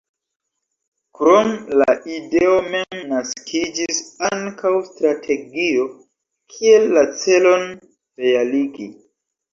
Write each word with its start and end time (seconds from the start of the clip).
Krom 1.17 1.49
la 1.81 1.95
ideo 2.13 2.55
mem 2.69 3.03
naskiĝis 3.11 4.01
ankaŭ 4.29 4.71
strategio 4.89 5.87
kiel 6.55 6.91
la 6.97 7.05
celon 7.27 7.69
realigi. 8.25 8.89